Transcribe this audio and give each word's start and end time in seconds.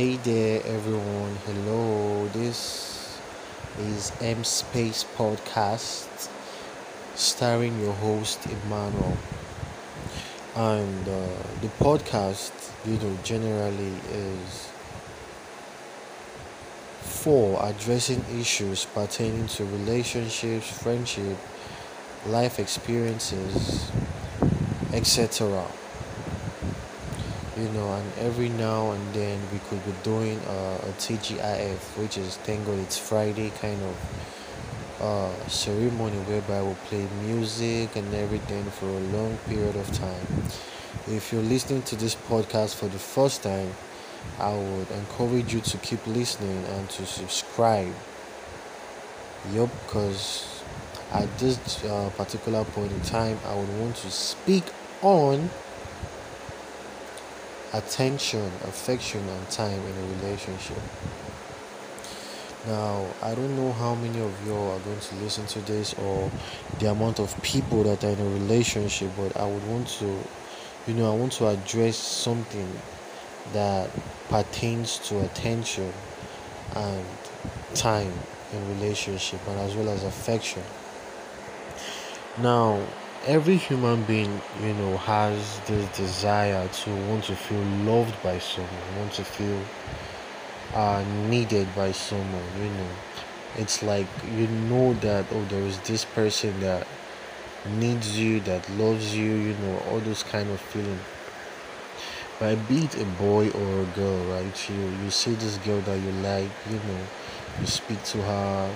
Hey 0.00 0.16
there, 0.16 0.62
everyone. 0.64 1.36
Hello. 1.44 2.26
This 2.28 3.20
is 3.78 4.10
M 4.22 4.44
Space 4.44 5.04
Podcast, 5.14 6.30
starring 7.16 7.78
your 7.82 7.92
host 7.92 8.38
Emmanuel. 8.46 9.18
And 10.56 11.06
uh, 11.06 11.26
the 11.60 11.68
podcast, 11.84 12.52
you 12.86 12.96
know, 12.96 13.14
generally 13.24 13.92
is 14.10 14.70
for 17.02 17.62
addressing 17.62 18.24
issues 18.40 18.86
pertaining 18.86 19.48
to 19.48 19.66
relationships, 19.66 20.82
friendship, 20.82 21.36
life 22.24 22.58
experiences, 22.58 23.92
etc 24.94 25.66
you 27.56 27.68
know, 27.70 27.92
and 27.92 28.12
every 28.18 28.48
now 28.48 28.92
and 28.92 29.14
then 29.14 29.40
we 29.52 29.58
could 29.60 29.84
be 29.84 29.92
doing 30.02 30.38
a 30.38 30.92
TGIF, 30.98 31.98
which 31.98 32.16
is 32.16 32.36
thank 32.38 32.64
God 32.66 32.78
it's 32.78 32.98
Friday 32.98 33.50
kind 33.60 33.80
of 33.82 33.96
uh, 35.00 35.48
ceremony 35.48 36.18
whereby 36.18 36.62
we'll 36.62 36.74
play 36.86 37.06
music 37.24 37.96
and 37.96 38.14
everything 38.14 38.64
for 38.64 38.86
a 38.86 39.00
long 39.16 39.36
period 39.48 39.74
of 39.76 39.90
time. 39.92 40.44
If 41.08 41.32
you're 41.32 41.42
listening 41.42 41.82
to 41.82 41.96
this 41.96 42.14
podcast 42.14 42.74
for 42.74 42.86
the 42.86 42.98
first 42.98 43.42
time, 43.42 43.72
I 44.38 44.52
would 44.52 44.90
encourage 44.90 45.52
you 45.54 45.60
to 45.60 45.78
keep 45.78 46.06
listening 46.06 46.64
and 46.64 46.88
to 46.90 47.06
subscribe. 47.06 47.94
Yup, 49.52 49.70
because 49.86 50.62
at 51.12 51.38
this 51.38 51.84
uh, 51.84 52.10
particular 52.16 52.64
point 52.64 52.92
in 52.92 53.00
time, 53.00 53.38
I 53.46 53.54
would 53.54 53.80
want 53.80 53.96
to 53.96 54.10
speak 54.10 54.64
on 55.02 55.50
attention, 57.72 58.46
affection, 58.64 59.26
and 59.28 59.50
time 59.50 59.80
in 59.80 59.96
a 59.96 60.22
relationship. 60.22 60.78
Now, 62.66 63.06
I 63.22 63.34
don't 63.34 63.56
know 63.56 63.72
how 63.72 63.94
many 63.94 64.20
of 64.20 64.46
you 64.46 64.54
are 64.54 64.78
going 64.80 65.00
to 65.00 65.14
listen 65.16 65.46
to 65.46 65.60
this 65.60 65.94
or 65.94 66.30
the 66.78 66.90
amount 66.90 67.18
of 67.18 67.40
people 67.42 67.84
that 67.84 68.04
are 68.04 68.10
in 68.10 68.20
a 68.20 68.30
relationship, 68.30 69.10
but 69.16 69.34
I 69.36 69.46
would 69.46 69.66
want 69.66 69.88
to, 70.00 70.18
you 70.86 70.94
know, 70.94 71.10
I 71.10 71.16
want 71.16 71.32
to 71.34 71.48
address 71.48 71.96
something 71.96 72.70
that 73.52 73.90
pertains 74.28 74.98
to 75.08 75.20
attention 75.20 75.92
and 76.76 77.06
time 77.74 78.12
in 78.52 78.68
relationship 78.80 79.40
and 79.48 79.58
as 79.60 79.74
well 79.74 79.88
as 79.88 80.04
affection. 80.04 80.62
Now, 82.38 82.80
every 83.26 83.56
human 83.56 84.02
being 84.04 84.40
you 84.62 84.72
know 84.72 84.96
has 84.96 85.60
this 85.66 85.94
desire 85.94 86.66
to 86.68 86.90
want 87.06 87.22
to 87.22 87.36
feel 87.36 87.62
loved 87.84 88.14
by 88.22 88.38
someone 88.38 88.96
want 88.96 89.12
to 89.12 89.22
feel 89.22 89.60
uh, 90.74 91.04
needed 91.28 91.68
by 91.74 91.92
someone 91.92 92.44
you 92.58 92.70
know. 92.70 92.88
It's 93.58 93.82
like 93.82 94.06
you 94.34 94.46
know 94.46 94.94
that 94.94 95.26
oh 95.32 95.44
there 95.50 95.62
is 95.62 95.78
this 95.80 96.04
person 96.04 96.60
that 96.60 96.86
needs 97.78 98.18
you 98.18 98.40
that 98.40 98.66
loves 98.70 99.14
you 99.14 99.32
you 99.32 99.54
know 99.54 99.78
all 99.90 99.98
those 99.98 100.22
kind 100.22 100.48
of 100.50 100.60
feeling. 100.60 101.00
But 102.38 102.66
be 102.68 102.84
it 102.84 103.02
a 103.02 103.04
boy 103.04 103.50
or 103.50 103.82
a 103.82 103.86
girl 103.96 104.24
right 104.32 104.70
you 104.70 104.88
you 105.04 105.10
see 105.10 105.34
this 105.34 105.58
girl 105.58 105.80
that 105.82 105.98
you 105.98 106.12
like 106.22 106.50
you 106.70 106.76
know 106.76 107.02
you 107.60 107.66
speak 107.66 108.02
to 108.04 108.22
her 108.22 108.74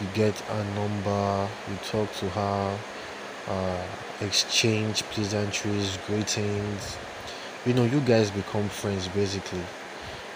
you 0.00 0.06
get 0.14 0.40
a 0.48 0.64
number 0.74 1.48
you 1.68 1.76
talk 1.84 2.10
to 2.14 2.30
her 2.30 2.78
uh, 3.48 3.84
exchange 4.20 5.02
pleasantries, 5.04 5.98
greetings. 6.06 6.96
You 7.64 7.74
know, 7.74 7.84
you 7.84 8.00
guys 8.00 8.30
become 8.30 8.68
friends 8.68 9.08
basically, 9.08 9.62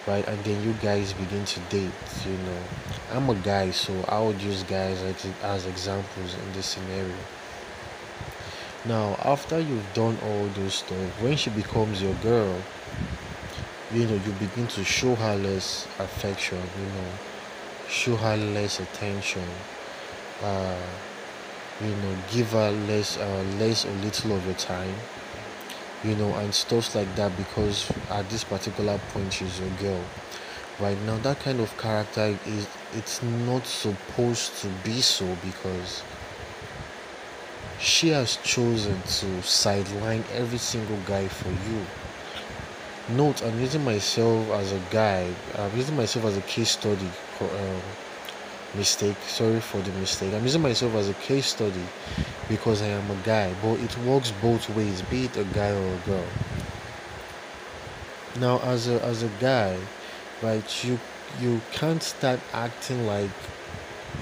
right? 0.06 0.26
And 0.26 0.42
then 0.44 0.62
you 0.62 0.72
guys 0.74 1.12
begin 1.12 1.44
to 1.44 1.60
date. 1.70 1.92
You 2.26 2.32
know, 2.32 2.58
I'm 3.12 3.28
a 3.30 3.34
guy, 3.36 3.70
so 3.70 3.92
I 4.08 4.20
would 4.20 4.40
use 4.40 4.62
guys 4.64 5.00
as, 5.02 5.26
as 5.42 5.66
examples 5.66 6.34
in 6.34 6.52
this 6.52 6.66
scenario. 6.66 7.14
Now, 8.84 9.16
after 9.24 9.60
you've 9.60 9.92
done 9.92 10.16
all 10.24 10.46
those 10.48 10.74
stuff, 10.74 11.22
when 11.22 11.36
she 11.36 11.50
becomes 11.50 12.00
your 12.00 12.14
girl, 12.14 12.56
you 13.92 14.06
know, 14.06 14.14
you 14.14 14.32
begin 14.38 14.66
to 14.68 14.84
show 14.84 15.14
her 15.16 15.36
less 15.36 15.86
affection, 15.98 16.58
you 16.58 16.86
know, 16.86 17.10
show 17.88 18.16
her 18.16 18.36
less 18.36 18.80
attention. 18.80 19.44
Uh, 20.42 20.76
you 21.80 21.94
know 21.96 22.16
give 22.30 22.50
her 22.52 22.70
less 22.70 23.16
uh, 23.18 23.44
less 23.58 23.84
or 23.84 23.92
little 23.92 24.32
of 24.32 24.44
your 24.44 24.54
time 24.54 24.94
you 26.04 26.14
know 26.16 26.32
and 26.34 26.54
stuff 26.54 26.94
like 26.94 27.14
that 27.16 27.34
because 27.36 27.90
at 28.10 28.28
this 28.30 28.44
particular 28.44 28.98
point 29.12 29.32
she's 29.32 29.60
your 29.60 29.70
girl. 29.70 30.02
Right 30.78 30.98
now 31.02 31.18
that 31.18 31.40
kind 31.40 31.60
of 31.60 31.76
character 31.76 32.38
is 32.46 32.66
it's 32.94 33.22
not 33.22 33.66
supposed 33.66 34.56
to 34.62 34.68
be 34.82 35.00
so 35.00 35.36
because 35.44 36.02
she 37.78 38.08
has 38.08 38.36
chosen 38.36 39.00
to 39.02 39.42
sideline 39.42 40.24
every 40.32 40.58
single 40.58 40.98
guy 41.06 41.28
for 41.28 41.50
you. 41.50 41.84
Note 43.16 43.42
i'm 43.42 43.58
using 43.58 43.84
myself 43.84 44.48
as 44.50 44.70
a 44.72 44.80
guy 44.90 45.28
i'm 45.58 45.76
using 45.76 45.96
myself 45.96 46.26
as 46.26 46.36
a 46.36 46.42
case 46.42 46.70
study 46.70 47.10
um, 47.40 47.80
mistake. 48.74 49.16
Sorry 49.26 49.60
for 49.60 49.78
the 49.78 49.92
mistake. 49.92 50.32
I'm 50.34 50.42
using 50.42 50.62
myself 50.62 50.94
as 50.94 51.08
a 51.08 51.14
case 51.14 51.46
study 51.46 51.84
because 52.48 52.82
i 52.82 52.86
am 52.86 53.08
a 53.10 53.14
guy 53.22 53.54
but 53.62 53.78
it 53.78 53.96
works 53.98 54.32
both 54.42 54.68
ways 54.70 55.02
be 55.02 55.26
it 55.26 55.36
a 55.36 55.44
guy 55.44 55.70
or 55.70 55.94
a 55.94 55.98
girl. 56.06 56.26
Now 58.38 58.58
as 58.60 58.88
a 58.88 59.02
as 59.04 59.22
a 59.22 59.30
guy 59.40 59.78
right 60.42 60.84
you 60.84 60.98
you 61.40 61.60
can't 61.72 62.02
start 62.02 62.40
acting 62.52 63.06
like 63.06 63.30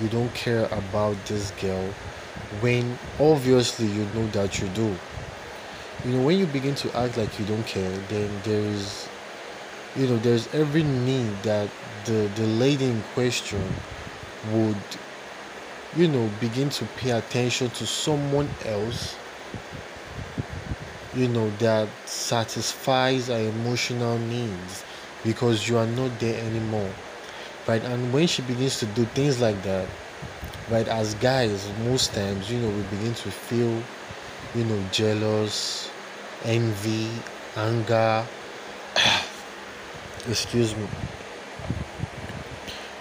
you 0.00 0.08
don't 0.08 0.32
care 0.34 0.66
about 0.66 1.16
this 1.26 1.50
girl 1.52 1.88
when 2.60 2.98
obviously 3.18 3.86
you 3.86 4.04
know 4.14 4.26
that 4.28 4.60
you 4.60 4.68
do. 4.68 4.94
You 6.04 6.12
know 6.12 6.24
when 6.24 6.38
you 6.38 6.46
begin 6.46 6.74
to 6.76 6.96
act 6.96 7.16
like 7.16 7.38
you 7.38 7.46
don't 7.46 7.66
care 7.66 7.90
then 8.08 8.30
there 8.44 8.60
is 8.60 9.08
you 9.96 10.06
know 10.06 10.18
there's 10.18 10.52
every 10.54 10.82
need 10.82 11.42
that 11.42 11.68
the 12.04 12.30
the 12.36 12.46
lady 12.46 12.84
in 12.84 13.02
question 13.14 13.62
would 14.52 14.76
you 15.96 16.08
know 16.08 16.30
begin 16.40 16.68
to 16.68 16.84
pay 16.96 17.10
attention 17.10 17.70
to 17.70 17.86
someone 17.86 18.48
else 18.64 19.16
you 21.14 21.28
know 21.28 21.50
that 21.58 21.88
satisfies 22.04 23.30
our 23.30 23.40
emotional 23.40 24.18
needs 24.18 24.84
because 25.24 25.68
you 25.68 25.76
are 25.76 25.86
not 25.86 26.18
there 26.20 26.42
anymore. 26.44 26.90
Right? 27.66 27.82
And 27.82 28.12
when 28.12 28.26
she 28.26 28.42
begins 28.42 28.78
to 28.80 28.86
do 28.86 29.04
things 29.06 29.40
like 29.40 29.60
that 29.62 29.88
right 30.70 30.88
as 30.88 31.14
guys 31.14 31.66
most 31.84 32.12
times 32.12 32.50
you 32.50 32.60
know 32.60 32.68
we 32.68 32.82
begin 32.94 33.14
to 33.14 33.30
feel 33.30 33.82
you 34.54 34.64
know 34.64 34.82
jealous 34.92 35.90
envy 36.44 37.10
anger. 37.56 38.26
Excuse 40.28 40.76
me 40.76 40.86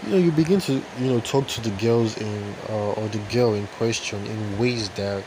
you 0.07 0.13
know 0.13 0.19
you 0.19 0.31
begin 0.31 0.61
to 0.61 0.81
you 0.99 1.09
know 1.11 1.19
talk 1.19 1.45
to 1.47 1.59
the 1.59 1.69
girls 1.81 2.17
in 2.17 2.55
uh, 2.69 2.93
or 2.93 3.09
the 3.09 3.17
girl 3.29 3.53
in 3.53 3.67
question 3.77 4.25
in 4.25 4.57
ways 4.57 4.87
that 4.91 5.21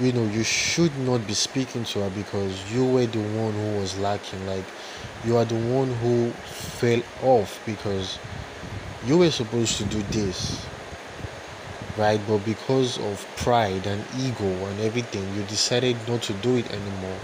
you 0.00 0.10
know 0.10 0.24
you 0.26 0.42
should 0.42 0.96
not 0.98 1.24
be 1.28 1.34
speaking 1.34 1.84
to 1.84 2.00
her 2.00 2.10
because 2.10 2.72
you 2.72 2.84
were 2.84 3.06
the 3.06 3.20
one 3.38 3.52
who 3.52 3.78
was 3.78 3.96
lacking. 3.98 4.44
Like 4.48 4.64
you 5.24 5.36
are 5.36 5.44
the 5.44 5.54
one 5.54 5.94
who 5.94 6.30
fell 6.30 7.00
off 7.22 7.60
because 7.66 8.18
you 9.06 9.18
were 9.18 9.30
supposed 9.30 9.76
to 9.76 9.84
do 9.84 10.02
this 10.10 10.66
right? 11.96 12.20
But 12.26 12.38
because 12.44 12.98
of 12.98 13.26
pride 13.36 13.86
and 13.86 14.04
ego 14.18 14.44
and 14.44 14.80
everything 14.80 15.22
you 15.36 15.42
decided 15.44 15.96
not 16.08 16.22
to 16.22 16.32
do 16.34 16.56
it 16.56 16.68
anymore. 16.72 17.18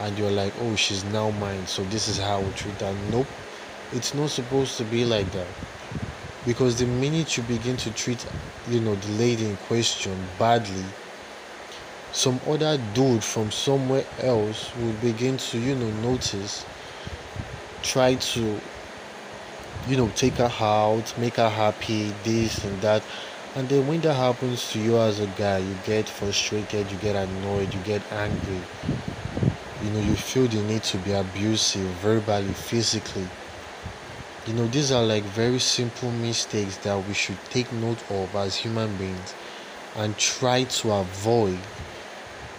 And 0.00 0.18
you're 0.18 0.32
like 0.32 0.54
oh 0.60 0.74
she's 0.74 1.04
now 1.04 1.30
mine. 1.30 1.68
So 1.68 1.84
this 1.84 2.08
is 2.08 2.18
how 2.18 2.40
we 2.40 2.50
treat 2.54 2.80
her. 2.80 2.96
Nope 3.12 3.28
it's 3.92 4.14
not 4.14 4.30
supposed 4.30 4.76
to 4.78 4.84
be 4.84 5.04
like 5.04 5.30
that. 5.32 5.46
Because 6.46 6.78
the 6.78 6.86
minute 6.86 7.36
you 7.36 7.42
begin 7.44 7.76
to 7.78 7.90
treat 7.92 8.24
you 8.68 8.80
know 8.80 8.94
the 8.94 9.12
lady 9.12 9.44
in 9.46 9.56
question 9.68 10.16
badly 10.38 10.84
some 12.12 12.40
other 12.46 12.78
dude 12.94 13.24
from 13.24 13.50
somewhere 13.50 14.04
else 14.20 14.74
will 14.76 14.92
begin 14.94 15.36
to 15.36 15.58
you 15.58 15.74
know 15.74 15.90
notice 16.00 16.64
try 17.82 18.14
to 18.14 18.60
you 19.88 19.96
know 19.96 20.08
take 20.14 20.34
her 20.34 20.50
out 20.60 21.12
make 21.18 21.36
her 21.36 21.50
happy 21.50 22.14
this 22.22 22.64
and 22.64 22.80
that. 22.80 23.02
And 23.56 23.68
then 23.68 23.86
when 23.86 24.00
that 24.00 24.14
happens 24.14 24.70
to 24.72 24.80
you 24.80 24.98
as 24.98 25.20
a 25.20 25.26
guy 25.26 25.58
you 25.58 25.76
get 25.84 26.08
frustrated 26.08 26.90
you 26.90 26.98
get 26.98 27.16
annoyed 27.16 27.74
you 27.74 27.80
get 27.80 28.02
angry. 28.12 28.60
You 29.82 29.90
know 29.90 30.00
you 30.00 30.14
feel 30.14 30.46
the 30.46 30.62
need 30.62 30.84
to 30.84 30.98
be 30.98 31.12
abusive 31.12 31.86
verbally 31.96 32.54
physically 32.54 33.28
you 34.46 34.52
know, 34.54 34.66
these 34.68 34.92
are 34.92 35.02
like 35.04 35.24
very 35.24 35.58
simple 35.58 36.10
mistakes 36.10 36.76
that 36.78 37.06
we 37.06 37.14
should 37.14 37.38
take 37.50 37.72
note 37.72 38.02
of 38.10 38.34
as 38.36 38.56
human 38.56 38.94
beings 38.96 39.34
and 39.96 40.16
try 40.18 40.64
to 40.64 40.92
avoid, 40.92 41.58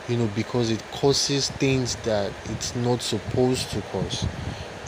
you 0.07 0.17
know, 0.17 0.27
because 0.35 0.69
it 0.71 0.83
causes 0.91 1.49
things 1.49 1.95
that 1.97 2.31
it's 2.45 2.75
not 2.75 3.01
supposed 3.01 3.69
to 3.71 3.81
cause. 3.91 4.25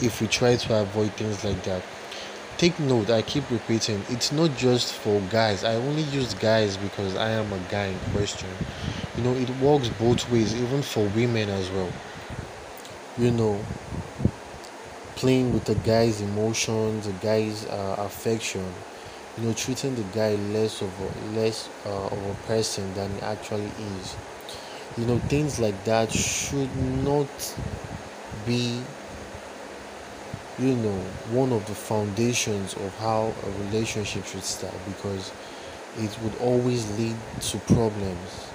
if 0.00 0.20
we 0.20 0.26
try 0.28 0.56
to 0.56 0.80
avoid 0.80 1.12
things 1.14 1.44
like 1.44 1.62
that. 1.64 1.82
Take 2.56 2.78
note 2.80 3.08
i 3.10 3.22
keep 3.22 3.48
repeating 3.50 4.04
it's 4.08 4.32
not 4.32 4.56
just 4.56 4.92
for 4.92 5.20
guys. 5.30 5.64
I 5.64 5.74
only 5.76 6.02
use 6.02 6.34
guys 6.34 6.76
because 6.76 7.16
i 7.16 7.30
am 7.30 7.52
a 7.52 7.58
guy 7.70 7.86
in 7.86 7.98
question. 8.12 8.48
You 9.16 9.22
know 9.24 9.34
it 9.34 9.50
works 9.60 9.88
both 9.90 10.28
ways 10.30 10.54
even 10.54 10.82
for 10.82 11.06
women 11.08 11.48
as 11.50 11.70
well. 11.70 11.92
You 13.16 13.30
know 13.30 13.60
playing 15.18 15.52
with 15.52 15.64
the 15.64 15.74
guy's 15.76 16.20
emotions 16.20 17.06
the 17.06 17.12
guy's 17.14 17.66
uh, 17.66 17.96
affection 17.98 18.64
you 19.36 19.44
know 19.44 19.52
treating 19.52 19.94
the 19.94 20.02
guy 20.14 20.34
less 20.52 20.82
of 20.82 20.92
a 21.00 21.30
less 21.38 21.68
uh, 21.86 22.06
of 22.06 22.26
a 22.26 22.34
person 22.46 22.92
than 22.94 23.12
he 23.14 23.20
actually 23.22 23.70
is. 24.00 24.16
You 24.96 25.06
know 25.06 25.18
things 25.20 25.60
like 25.60 25.84
that 25.84 26.10
should 26.10 26.74
not 27.04 27.28
be 28.46 28.80
you 30.58 30.74
know 30.74 30.98
one 31.30 31.52
of 31.52 31.64
the 31.66 31.74
foundations 31.74 32.74
of 32.74 32.96
how 32.98 33.32
a 33.46 33.50
relationship 33.64 34.24
should 34.26 34.42
start 34.42 34.74
because 34.86 35.30
it 35.98 36.16
would 36.22 36.36
always 36.40 36.98
lead 36.98 37.16
to 37.40 37.58
problems 37.74 38.48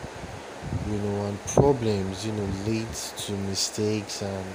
you 0.90 0.98
know 0.98 1.26
and 1.28 1.40
problems 1.46 2.26
you 2.26 2.34
know 2.34 2.50
leads 2.66 3.14
to 3.26 3.32
mistakes 3.34 4.22
and 4.22 4.46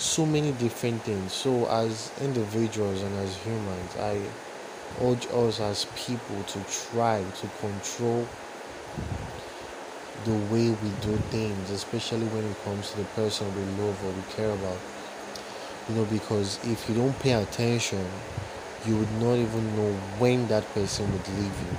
so 0.00 0.26
many 0.26 0.52
different 0.52 1.02
things. 1.02 1.32
So 1.32 1.66
as 1.68 2.10
individuals 2.20 3.02
and 3.02 3.14
as 3.18 3.36
humans 3.38 3.96
i 3.96 4.20
urge 5.02 5.26
us 5.32 5.60
as 5.60 5.86
people 5.96 6.42
to 6.44 6.60
try 6.92 7.22
to 7.40 7.48
control 7.60 8.26
the 10.24 10.34
way 10.52 10.68
we 10.70 10.90
do 11.00 11.16
things 11.30 11.70
especially 11.70 12.26
when 12.28 12.44
it 12.44 12.64
comes 12.64 12.90
to 12.90 12.98
the 12.98 13.04
person 13.16 13.46
we 13.56 13.62
love 13.82 14.04
or 14.04 14.12
we 14.12 14.22
care 14.34 14.50
about. 14.50 14.78
You 15.88 15.94
know 15.96 16.04
because 16.04 16.58
if 16.64 16.88
you 16.88 16.94
don't 16.94 17.18
pay 17.20 17.32
attention 17.32 18.06
you 18.86 18.96
would 18.96 19.12
not 19.20 19.34
even 19.34 19.76
know 19.76 19.92
when 20.18 20.48
that 20.48 20.66
person 20.74 21.10
would 21.12 21.28
leave 21.28 21.58
you. 21.68 21.76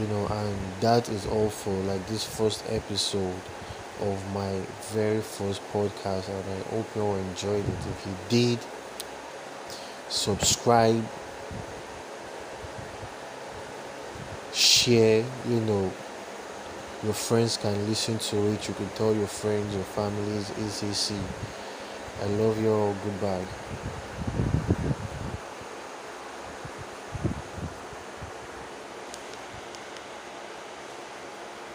You 0.00 0.06
know 0.08 0.26
and 0.26 0.56
that 0.80 1.08
is 1.08 1.26
all 1.26 1.50
for 1.50 1.74
like 1.84 2.06
this 2.06 2.24
first 2.24 2.64
episode 2.68 3.40
of 4.02 4.34
my 4.34 4.60
very 4.92 5.20
first 5.20 5.62
podcast 5.72 6.28
and 6.28 6.44
i 6.50 6.74
hope 6.74 6.86
you 6.96 7.02
all 7.02 7.16
enjoyed 7.16 7.64
it. 7.64 7.80
If 7.90 8.06
you 8.06 8.14
did 8.28 8.58
subscribe 10.08 11.04
share 14.52 15.24
you 15.48 15.60
know 15.60 15.90
your 17.02 17.14
friends 17.14 17.56
can 17.56 17.74
listen 17.88 18.18
to 18.18 18.36
it. 18.52 18.68
You 18.68 18.74
can 18.74 18.88
tell 18.90 19.14
your 19.14 19.26
friends 19.26 19.74
your 19.74 19.84
families 19.84 20.50
etc 20.50 21.18
i 22.22 22.26
love 22.26 22.60
you 22.62 22.70
all. 22.70 22.94
Goodbye 23.04 23.46